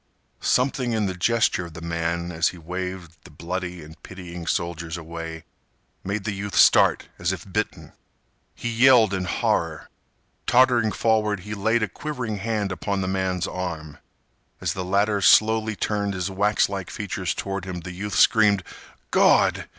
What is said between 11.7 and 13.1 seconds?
a quivering hand upon the